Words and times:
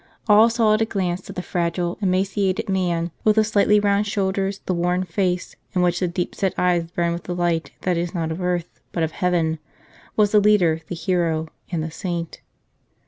All 0.27 0.49
saw 0.49 0.73
at 0.73 0.81
a 0.81 0.85
glance 0.85 1.21
that 1.27 1.35
the 1.35 1.43
fragile, 1.43 1.99
emaciated 2.01 2.67
man, 2.67 3.11
with 3.23 3.35
the 3.35 3.43
slightly 3.43 3.79
round 3.79 4.07
shoulders, 4.07 4.57
the 4.65 4.73
worn 4.73 5.03
face, 5.03 5.55
in 5.75 5.83
which 5.83 5.99
the 5.99 6.07
deep 6.07 6.33
set 6.33 6.55
eyes 6.57 6.89
burned 6.89 7.13
with 7.13 7.25
the 7.25 7.35
light 7.35 7.69
that 7.81 7.97
is 7.97 8.11
not 8.11 8.31
of 8.31 8.41
earth, 8.41 8.79
but 8.93 9.03
of 9.03 9.11
heaven, 9.11 9.59
was 10.15 10.31
the 10.31 10.39
leader, 10.39 10.81
the 10.87 10.95
hero, 10.95 11.49
and 11.71 11.83
the 11.83 11.91
saint. 11.91 12.41